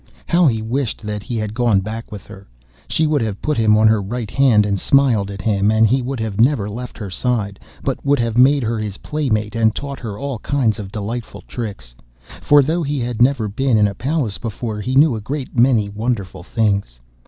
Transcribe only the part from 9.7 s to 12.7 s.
taught her all kinds of delightful tricks. For